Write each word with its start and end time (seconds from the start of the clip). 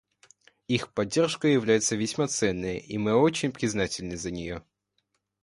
Их 0.67 0.91
поддержка 0.93 1.47
является 1.47 1.95
весьма 1.95 2.25
ценной, 2.25 2.79
и 2.79 2.97
мы 2.97 3.13
очень 3.15 3.51
признательны 3.51 4.17
за 4.17 4.31
нее. 4.31 4.63